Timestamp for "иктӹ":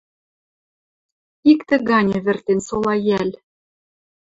1.51-1.75